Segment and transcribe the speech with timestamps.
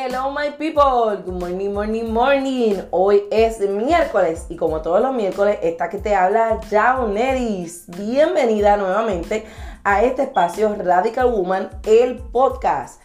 [0.00, 2.76] Hello my people, good morning, morning, morning.
[2.92, 7.86] Hoy es miércoles y como todos los miércoles, esta que te habla Jauneris.
[7.98, 9.44] Bienvenida nuevamente
[9.82, 13.02] a este espacio Radical Woman, el podcast.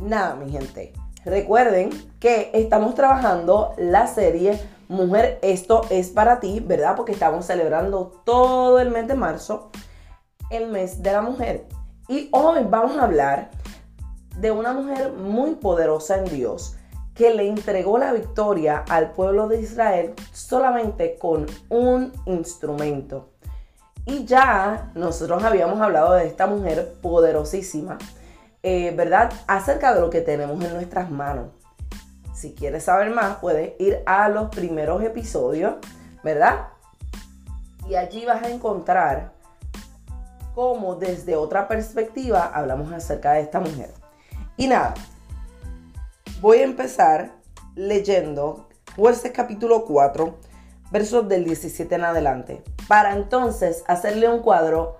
[0.00, 0.92] Nada, mi gente,
[1.24, 1.90] recuerden
[2.20, 6.94] que estamos trabajando la serie Mujer, esto es para ti, ¿verdad?
[6.94, 9.72] Porque estamos celebrando todo el mes de marzo,
[10.50, 11.66] el mes de la mujer.
[12.06, 13.50] Y hoy vamos a hablar
[14.36, 16.76] de una mujer muy poderosa en Dios
[17.14, 23.30] que le entregó la victoria al pueblo de Israel solamente con un instrumento.
[24.04, 27.98] Y ya nosotros habíamos hablado de esta mujer poderosísima,
[28.62, 29.32] eh, ¿verdad?
[29.46, 31.46] Acerca de lo que tenemos en nuestras manos.
[32.34, 35.76] Si quieres saber más, puedes ir a los primeros episodios,
[36.24, 36.68] ¿verdad?
[37.88, 39.32] Y allí vas a encontrar
[40.54, 44.03] cómo desde otra perspectiva hablamos acerca de esta mujer.
[44.56, 44.94] Y nada,
[46.40, 47.32] voy a empezar
[47.74, 50.38] leyendo Jueces capítulo 4,
[50.92, 54.98] versos del 17 en adelante, para entonces hacerle un cuadro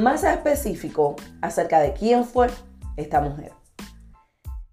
[0.00, 2.46] más específico acerca de quién fue
[2.96, 3.50] esta mujer.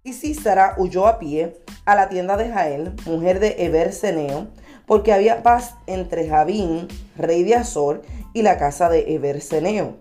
[0.04, 4.46] Y Císara huyó a pie a la tienda de Jael, mujer de Eberseneo,
[4.86, 6.86] porque había paz entre Javín,
[7.16, 9.96] rey de Azor, y la casa de Eberseneo.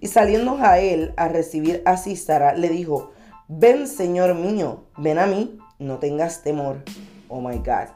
[0.00, 3.12] Y saliendo Jael a recibir a Císara, le dijo,
[3.48, 6.82] Ven, Señor mío, ven a mí, no tengas temor.
[7.28, 7.88] Oh my God.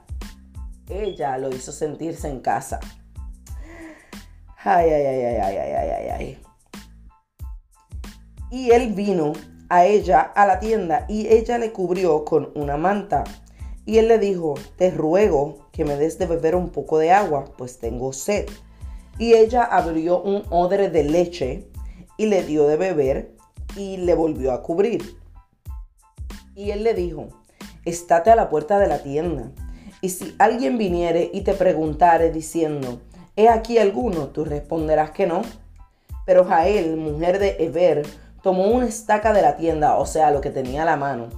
[0.91, 2.78] Ella lo hizo sentirse en casa.
[4.62, 6.42] Ay, ay, ay, ay, ay, ay, ay, ay.
[8.50, 9.32] Y él vino
[9.70, 13.24] a ella a la tienda y ella le cubrió con una manta.
[13.86, 17.46] Y él le dijo, te ruego que me des de beber un poco de agua,
[17.56, 18.50] pues tengo sed.
[19.19, 21.70] Y ella abrió un odre de leche
[22.19, 23.34] y le dio de beber
[23.76, 25.16] y le volvió a cubrir.
[26.59, 27.28] Y él le dijo,
[27.84, 29.53] estate a la puerta de la tienda.
[30.00, 33.00] Y si alguien viniere y te preguntare diciendo,
[33.37, 34.27] ¿he aquí alguno?
[34.27, 35.43] Tú responderás que no.
[36.27, 38.05] Pero Jael, mujer de Eber,
[38.43, 41.28] tomó una estaca de la tienda, o sea, lo que tenía a la mano,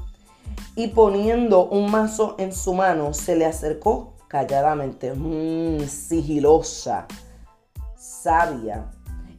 [0.74, 7.06] y poniendo un mazo en su mano, se le acercó calladamente, mmm, sigilosa,
[7.94, 8.90] sabia,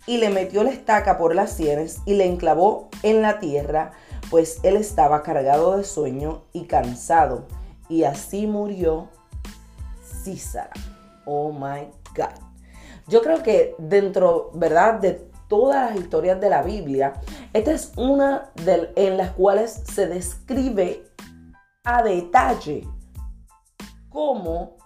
[0.06, 3.94] y le metió la estaca por las sienes y le enclavó en la tierra
[4.32, 7.46] pues él estaba cargado de sueño y cansado,
[7.90, 9.10] y así murió
[10.02, 10.72] Císara.
[11.26, 12.40] Oh my God.
[13.08, 15.02] Yo creo que dentro, ¿verdad?
[15.02, 17.14] De todas las historias de la Biblia,
[17.52, 21.04] esta es una de, en las cuales se describe
[21.84, 22.88] a detalle
[24.08, 24.78] cómo,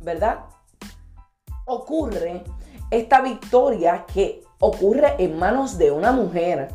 [0.00, 0.46] ¿verdad?
[1.66, 2.42] Ocurre
[2.90, 6.68] esta victoria que ocurre en manos de una mujer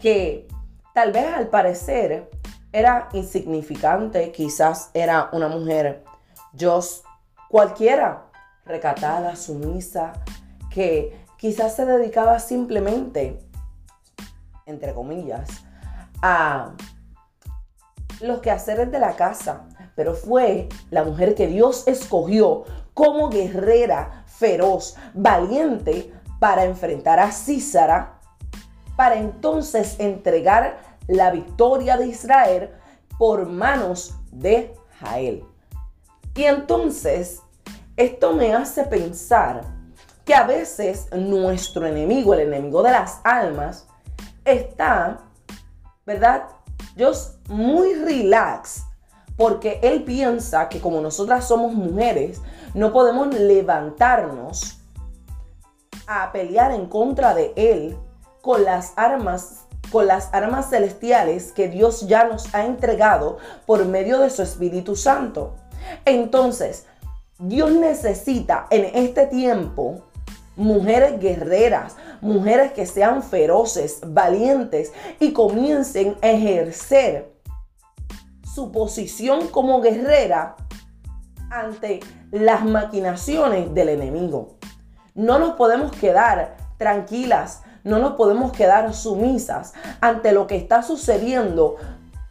[0.00, 0.48] que
[0.94, 2.28] Tal vez al parecer
[2.70, 6.04] era insignificante, quizás era una mujer,
[6.52, 6.80] yo
[7.48, 8.26] cualquiera,
[8.66, 10.12] recatada, sumisa,
[10.70, 13.38] que quizás se dedicaba simplemente,
[14.66, 15.48] entre comillas,
[16.20, 16.72] a
[18.20, 24.96] los quehaceres de la casa, pero fue la mujer que Dios escogió como guerrera feroz,
[25.14, 28.11] valiente, para enfrentar a Císara
[28.96, 32.70] para entonces entregar la victoria de Israel
[33.18, 35.44] por manos de Jael.
[36.34, 37.42] Y entonces,
[37.96, 39.62] esto me hace pensar
[40.24, 43.86] que a veces nuestro enemigo, el enemigo de las almas,
[44.44, 45.18] está,
[46.06, 46.44] ¿verdad?
[46.96, 47.12] Yo
[47.48, 48.84] muy relax
[49.36, 52.40] porque él piensa que como nosotras somos mujeres,
[52.74, 54.78] no podemos levantarnos
[56.06, 57.96] a pelear en contra de él
[58.42, 64.20] con las armas con las armas celestiales que Dios ya nos ha entregado por medio
[64.20, 65.56] de su Espíritu Santo.
[66.06, 66.86] Entonces,
[67.38, 70.02] Dios necesita en este tiempo
[70.56, 77.32] mujeres guerreras, mujeres que sean feroces, valientes y comiencen a ejercer
[78.54, 80.56] su posición como guerrera
[81.50, 82.00] ante
[82.30, 84.56] las maquinaciones del enemigo.
[85.14, 91.76] No nos podemos quedar tranquilas no nos podemos quedar sumisas ante lo que está sucediendo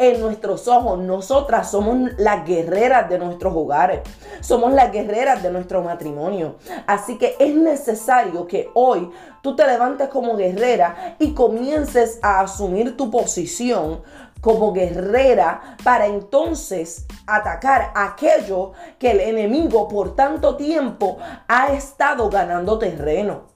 [0.02, 0.98] en nuestros ojos.
[1.00, 4.02] Nosotras somos las guerreras de nuestros hogares.
[4.40, 6.56] Somos las guerreras de nuestro matrimonio.
[6.88, 9.12] Así que es necesario que hoy
[9.44, 14.02] tú te levantes como guerrera y comiences a asumir tu posición
[14.42, 22.80] como guerrera para entonces atacar aquello que el enemigo por tanto tiempo ha estado ganando
[22.80, 23.51] terreno.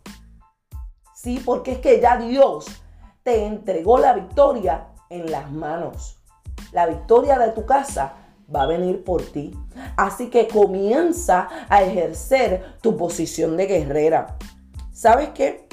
[1.26, 2.68] Sí, porque es que ya Dios
[3.24, 6.20] te entregó la victoria en las manos.
[6.72, 8.14] La victoria de tu casa
[8.56, 9.52] va a venir por ti.
[9.98, 14.38] Así que comienza a ejercer tu posición de guerrera.
[14.92, 15.68] ¿Sabes qué?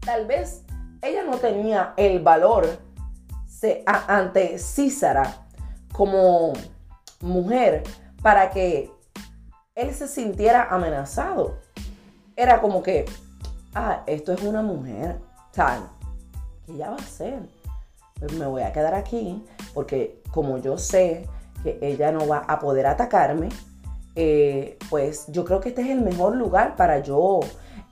[0.00, 0.64] Tal vez
[1.02, 2.66] ella no tenía el valor
[3.86, 5.46] ante Císara
[5.92, 6.52] como
[7.20, 7.84] mujer
[8.22, 8.90] para que
[9.76, 11.60] él se sintiera amenazado.
[12.34, 13.04] Era como que,
[13.76, 15.20] ah, esto es una mujer,
[15.52, 15.88] tal,
[16.64, 17.40] ¿qué ella va a hacer?
[18.18, 19.44] Pues me voy a quedar aquí
[19.74, 21.28] porque como yo sé
[21.62, 23.50] que ella no va a poder atacarme,
[24.14, 27.40] eh, pues yo creo que este es el mejor lugar para yo,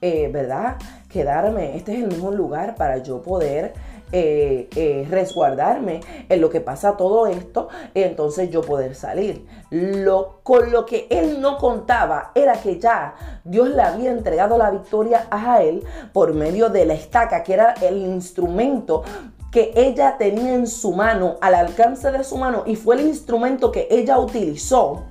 [0.01, 0.79] eh, ¿verdad?
[1.11, 3.75] Quedarme, este es el mejor lugar para yo poder
[4.17, 9.45] eh, resguardarme en lo que pasa todo esto, entonces yo poder salir.
[9.71, 14.71] Lo, con lo que él no contaba era que ya Dios le había entregado la
[14.71, 15.83] victoria a él
[16.13, 19.03] por medio de la estaca, que era el instrumento
[19.51, 23.73] que ella tenía en su mano, al alcance de su mano, y fue el instrumento
[23.73, 25.05] que ella utilizó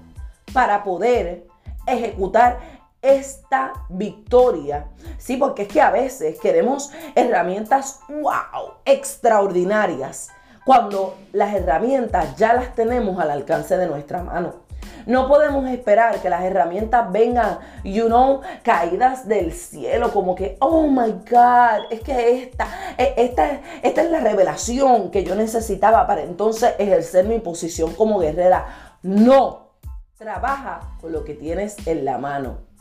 [0.54, 1.48] para poder
[1.88, 4.88] ejecutar esta victoria.
[5.20, 10.32] Sí, porque es que a veces queremos herramientas, wow, extraordinarias,
[10.66, 14.64] cuando las herramientas ya las tenemos al alcance de nuestra mano.
[15.06, 20.88] No podemos esperar que las herramientas vengan, you know, caídas del cielo, como que, oh
[20.88, 22.68] my God, es que esta,
[22.98, 28.20] e, esta, esta es la revelación que yo necesitaba para entonces ejercer mi posición como
[28.20, 28.96] guerrera.
[29.02, 29.74] No,
[30.18, 32.73] trabaja con lo que tienes en la mano.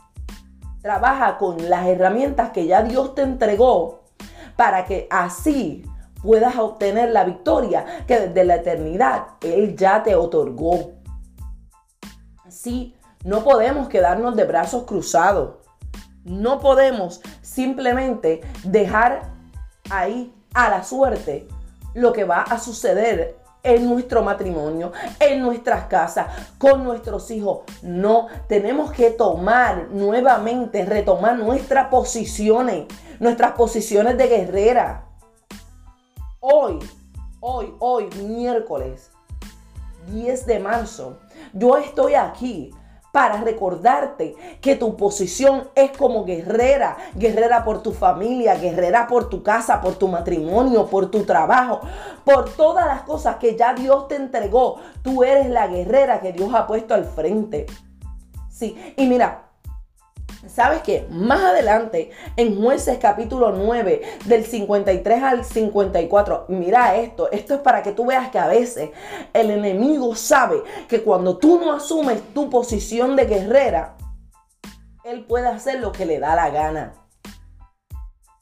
[0.83, 4.03] Trabaja con las herramientas que ya Dios te entregó
[4.57, 5.85] para que así
[6.21, 10.91] puedas obtener la victoria que desde la eternidad Él ya te otorgó.
[12.49, 15.55] Sí, no podemos quedarnos de brazos cruzados.
[16.25, 19.31] No podemos simplemente dejar
[19.89, 21.47] ahí a la suerte
[21.93, 26.27] lo que va a suceder en nuestro matrimonio, en nuestras casas,
[26.57, 27.61] con nuestros hijos.
[27.81, 32.85] No, tenemos que tomar nuevamente, retomar nuestras posiciones,
[33.19, 35.05] nuestras posiciones de guerrera.
[36.41, 36.79] Hoy,
[37.39, 39.11] hoy, hoy, miércoles
[40.07, 41.17] 10 de marzo,
[41.53, 42.71] yo estoy aquí
[43.13, 49.43] para recordarte que tu posición es como guerrera, guerrera por tu familia, guerrera por tu
[49.43, 51.81] casa, por tu matrimonio, por tu trabajo,
[52.25, 54.79] por todas las cosas que ya Dios te entregó.
[55.03, 57.67] Tú eres la guerrera que Dios ha puesto al frente.
[58.49, 59.43] Sí, y mira,
[60.47, 61.07] ¿Sabes qué?
[61.09, 67.81] Más adelante, en jueces capítulo 9, del 53 al 54, mira esto, esto es para
[67.81, 68.89] que tú veas que a veces
[69.31, 73.95] el enemigo sabe que cuando tú no asumes tu posición de guerrera,
[75.05, 76.93] él puede hacer lo que le da la gana.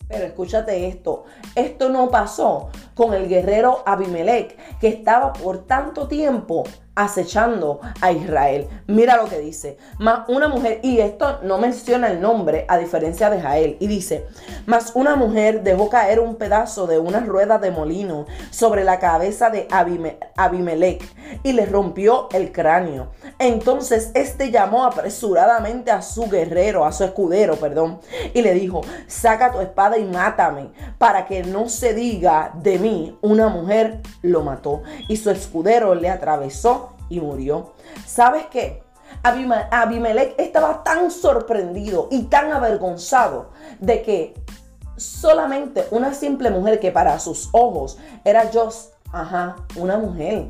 [0.07, 1.25] Pero escúchate esto,
[1.55, 6.63] esto no pasó con el guerrero Abimelech, que estaba por tanto tiempo
[7.03, 8.67] acechando a Israel.
[8.87, 9.77] Mira lo que dice.
[9.99, 14.25] Más una mujer, y esto no menciona el nombre a diferencia de Jael, y dice,
[14.65, 19.49] más una mujer dejó caer un pedazo de una rueda de molino sobre la cabeza
[19.49, 19.67] de
[20.35, 21.03] Abimelech
[21.43, 23.11] y le rompió el cráneo.
[23.39, 27.99] Entonces este llamó apresuradamente a su guerrero, a su escudero, perdón,
[28.33, 33.17] y le dijo, saca tu espada y mátame, para que no se diga de mí,
[33.21, 34.83] una mujer lo mató.
[35.07, 37.73] Y su escudero le atravesó y murió.
[38.07, 38.81] ¿Sabes qué?
[39.23, 43.49] Abimelech estaba tan sorprendido y tan avergonzado
[43.79, 44.33] de que
[44.95, 50.47] solamente una simple mujer que para sus ojos era just, ajá, una mujer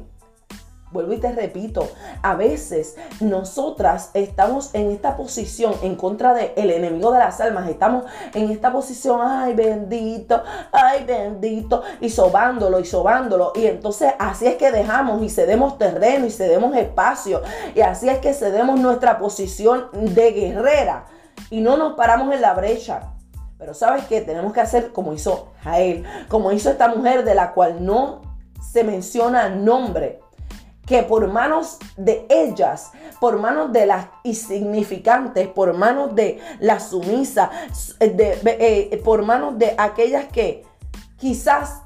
[0.92, 1.90] Vuelvo y te repito,
[2.22, 8.04] a veces nosotras estamos en esta posición en contra del enemigo de las almas, estamos
[8.34, 10.44] en esta posición, ay bendito,
[10.74, 13.54] ay bendito, y sobándolo y sobándolo.
[13.56, 17.42] Y entonces así es que dejamos y cedemos terreno y cedemos espacio,
[17.74, 21.06] y así es que cedemos nuestra posición de guerrera.
[21.50, 23.14] Y no nos paramos en la brecha.
[23.58, 27.54] Pero sabes que tenemos que hacer como hizo Jael, como hizo esta mujer de la
[27.54, 28.22] cual no
[28.60, 30.21] se menciona nombre
[30.92, 37.50] que por manos de ellas, por manos de las insignificantes, por manos de las sumisas,
[37.98, 40.66] de, eh, por manos de aquellas que
[41.16, 41.84] quizás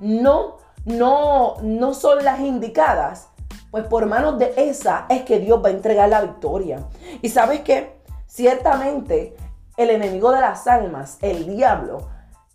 [0.00, 3.28] no, no, no son las indicadas,
[3.70, 6.80] pues por manos de esa es que Dios va a entregar la victoria.
[7.22, 9.36] Y sabes que ciertamente
[9.76, 12.08] el enemigo de las almas, el diablo,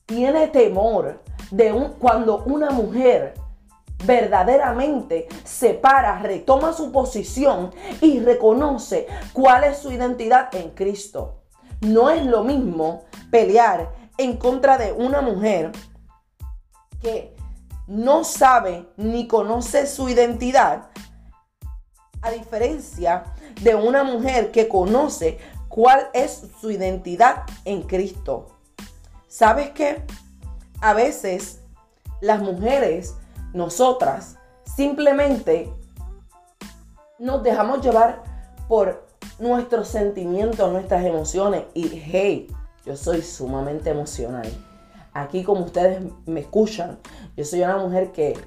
[0.06, 3.36] tiene temor de un, cuando una mujer
[4.05, 11.43] verdaderamente se para, retoma su posición y reconoce cuál es su identidad en Cristo.
[11.81, 15.72] No es lo mismo pelear en contra de una mujer
[17.01, 17.36] que
[17.88, 20.89] no sabe ni conoce su identidad,
[22.22, 23.24] a diferencia
[23.62, 28.60] de una mujer que conoce cuál es su identidad en Cristo.
[29.27, 30.03] ¿Sabes qué?
[30.81, 31.62] A veces
[32.22, 33.15] las mujeres,
[33.53, 34.38] nosotras,
[34.75, 35.72] simplemente
[37.20, 38.24] nos dejamos llevar
[38.67, 39.05] por
[39.39, 41.63] nuestros sentimientos, nuestras emociones.
[41.74, 42.48] Y hey,
[42.86, 44.48] yo soy sumamente emocional.
[45.13, 47.00] Aquí como ustedes me escuchan,
[47.36, 48.39] yo soy una mujer que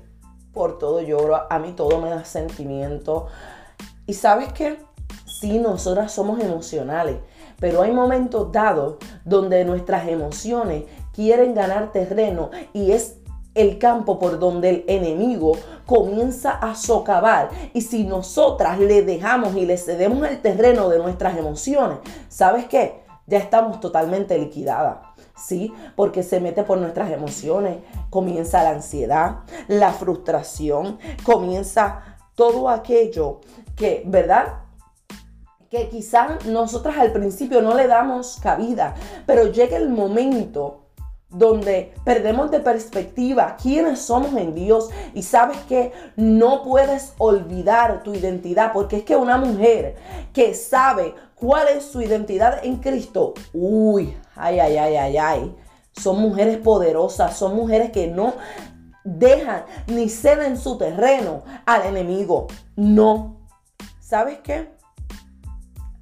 [0.52, 3.26] por todo lloro, a mí todo me da sentimiento.
[4.06, 4.78] Y sabes qué?
[5.26, 7.16] Sí, nosotras somos emocionales,
[7.58, 13.18] pero hay momentos dados donde nuestras emociones quieren ganar terreno y es
[13.54, 15.52] el campo por donde el enemigo
[15.86, 17.50] comienza a socavar.
[17.72, 23.02] Y si nosotras le dejamos y le cedemos el terreno de nuestras emociones, ¿sabes qué?
[23.26, 24.98] Ya estamos totalmente liquidadas.
[25.36, 25.72] ¿Sí?
[25.96, 27.78] Porque se mete por nuestras emociones.
[28.08, 33.40] Comienza la ansiedad, la frustración, comienza todo aquello
[33.76, 34.60] que, ¿verdad?
[35.70, 38.94] Que quizás nosotras al principio no le damos cabida,
[39.26, 40.83] pero llega el momento
[41.34, 48.14] donde perdemos de perspectiva quiénes somos en Dios y sabes que no puedes olvidar tu
[48.14, 49.96] identidad porque es que una mujer
[50.32, 55.56] que sabe cuál es su identidad en Cristo, uy, ay, ay, ay, ay, ay,
[55.92, 58.34] son mujeres poderosas, son mujeres que no
[59.04, 63.36] dejan ni ceden su terreno al enemigo, no.
[64.00, 64.70] ¿Sabes qué?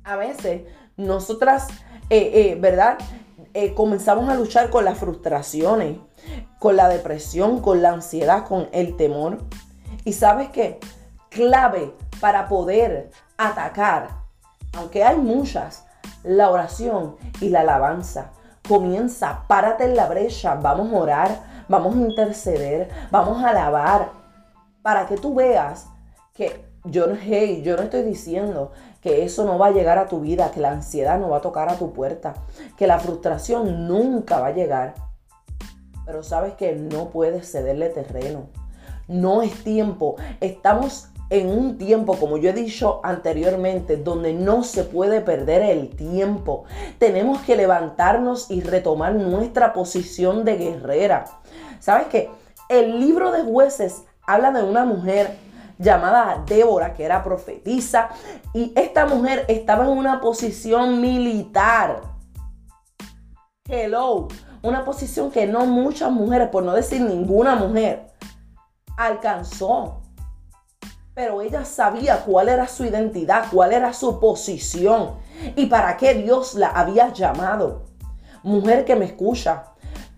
[0.04, 0.62] A veces
[0.96, 1.68] nosotras,
[2.10, 2.98] eh, eh, ¿verdad?
[3.54, 5.98] Eh, comenzamos a luchar con las frustraciones,
[6.58, 9.38] con la depresión, con la ansiedad, con el temor.
[10.04, 10.80] Y sabes qué?
[11.28, 14.08] Clave para poder atacar,
[14.72, 15.84] aunque hay muchas,
[16.22, 18.30] la oración y la alabanza.
[18.66, 24.12] Comienza, párate en la brecha, vamos a orar, vamos a interceder, vamos a alabar,
[24.80, 25.88] para que tú veas
[26.32, 30.20] que yo, hey, yo no estoy diciendo que eso no va a llegar a tu
[30.20, 32.34] vida, que la ansiedad no va a tocar a tu puerta,
[32.78, 34.94] que la frustración nunca va a llegar.
[36.06, 38.46] Pero sabes que no puedes cederle terreno.
[39.08, 40.16] No es tiempo.
[40.40, 45.88] Estamos en un tiempo, como yo he dicho anteriormente, donde no se puede perder el
[45.90, 46.64] tiempo.
[46.98, 51.24] Tenemos que levantarnos y retomar nuestra posición de guerrera.
[51.80, 52.30] ¿Sabes qué?
[52.68, 55.36] El libro de jueces habla de una mujer
[55.78, 58.08] llamada Débora, que era profetisa,
[58.54, 62.02] y esta mujer estaba en una posición militar.
[63.68, 64.28] Hello,
[64.62, 68.12] una posición que no muchas mujeres, por no decir ninguna mujer,
[68.96, 70.02] alcanzó.
[71.14, 75.16] Pero ella sabía cuál era su identidad, cuál era su posición
[75.56, 77.82] y para qué Dios la había llamado.
[78.42, 79.71] Mujer que me escucha,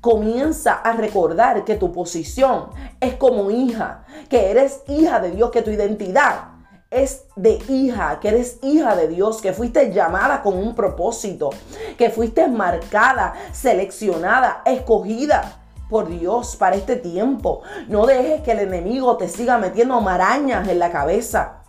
[0.05, 2.69] comienza a recordar que tu posición
[3.01, 6.49] es como hija, que eres hija de Dios, que tu identidad
[6.91, 11.49] es de hija, que eres hija de Dios, que fuiste llamada con un propósito,
[11.97, 17.63] que fuiste marcada, seleccionada, escogida por Dios para este tiempo.
[17.89, 21.64] No dejes que el enemigo te siga metiendo marañas en la cabeza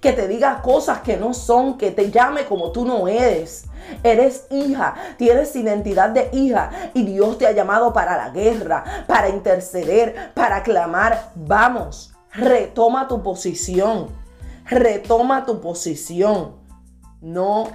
[0.00, 3.66] que te diga cosas que no son, que te llame como tú no eres.
[4.02, 9.28] Eres hija, tienes identidad de hija y Dios te ha llamado para la guerra, para
[9.28, 11.32] interceder, para clamar.
[11.34, 14.08] Vamos, retoma tu posición,
[14.66, 16.56] retoma tu posición.
[17.20, 17.68] No,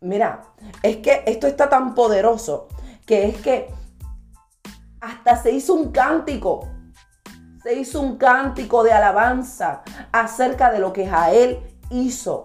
[0.00, 0.42] mira,
[0.82, 2.68] es que esto está tan poderoso
[3.04, 3.68] que es que
[5.00, 6.68] hasta se hizo un cántico
[7.66, 9.82] se hizo un cántico de alabanza
[10.12, 11.58] acerca de lo que Jael
[11.90, 12.44] hizo.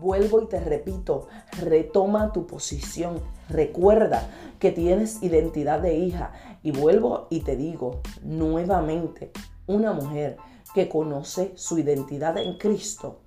[0.00, 1.28] Vuelvo y te repito,
[1.60, 3.20] retoma tu posición.
[3.48, 6.32] Recuerda que tienes identidad de hija.
[6.64, 9.30] Y vuelvo y te digo nuevamente,
[9.68, 10.38] una mujer
[10.74, 13.20] que conoce su identidad en Cristo,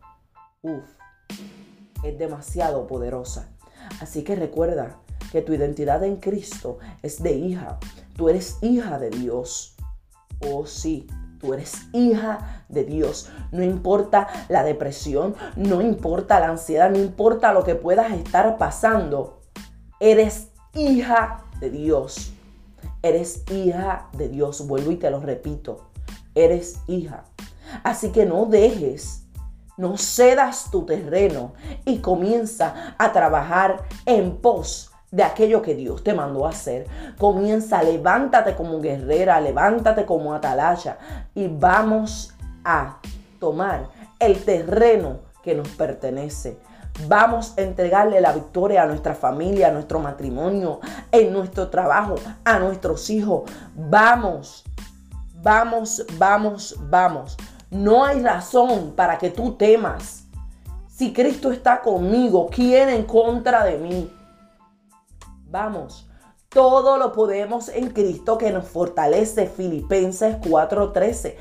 [0.63, 0.83] uff,
[2.03, 3.55] es demasiado poderosa.
[4.01, 4.99] Así que recuerda
[5.31, 7.79] que tu identidad en Cristo es de hija.
[8.17, 9.72] Tú eres hija de Dios.
[10.41, 11.07] Oh sí,
[11.39, 13.29] tú eres hija de Dios.
[13.51, 19.41] No importa la depresión, no importa la ansiedad, no importa lo que puedas estar pasando.
[19.99, 22.33] Eres hija de Dios.
[23.01, 24.65] Eres hija de Dios.
[24.67, 25.89] Vuelvo y te lo repito.
[26.35, 27.25] Eres hija.
[27.83, 29.25] Así que no dejes,
[29.77, 31.53] no cedas tu terreno
[31.85, 36.87] y comienza a trabajar en pos de aquello que Dios te mandó a hacer.
[37.17, 40.97] Comienza, levántate como guerrera, levántate como atalaya
[41.33, 42.33] y vamos
[42.65, 42.97] a
[43.39, 43.87] tomar
[44.19, 46.57] el terreno que nos pertenece.
[47.07, 52.59] Vamos a entregarle la victoria a nuestra familia, a nuestro matrimonio, en nuestro trabajo, a
[52.59, 53.43] nuestros hijos.
[53.75, 54.65] Vamos,
[55.43, 57.35] Vamos, vamos, vamos.
[57.69, 60.23] No hay razón para que tú temas.
[60.87, 64.09] Si Cristo está conmigo, ¿quién en contra de mí?
[65.53, 66.09] Vamos,
[66.49, 69.45] todo lo podemos en Cristo que nos fortalece.
[69.45, 71.37] Filipenses 4:13.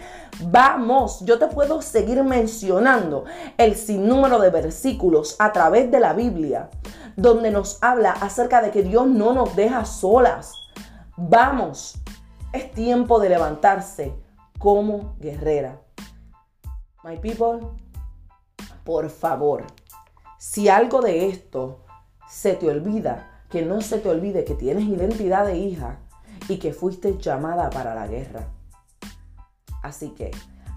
[0.51, 3.25] Vamos, yo te puedo seguir mencionando
[3.57, 6.69] el sinnúmero de versículos a través de la Biblia
[7.17, 10.53] donde nos habla acerca de que Dios no nos deja solas.
[11.17, 11.95] Vamos,
[12.53, 14.15] es tiempo de levantarse
[14.59, 15.81] como guerrera.
[17.03, 17.67] My people,
[18.85, 19.65] por favor,
[20.37, 21.81] si algo de esto
[22.29, 25.99] se te olvida, que no se te olvide que tienes identidad de hija
[26.49, 28.49] y que fuiste llamada para la guerra.
[29.83, 30.31] Así que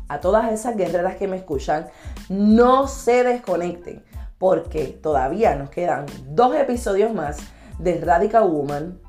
[0.10, 1.88] a todas esas guerreras que me escuchan,
[2.28, 4.04] no se desconecten
[4.38, 7.38] porque todavía nos quedan dos episodios más
[7.80, 9.00] de Radical Woman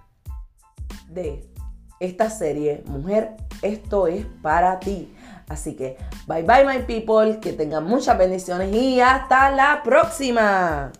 [1.08, 1.50] de
[1.98, 5.12] esta serie Mujer, esto es para ti.
[5.48, 5.96] Así que
[6.26, 10.92] bye bye my people, que tengan muchas bendiciones y hasta la próxima.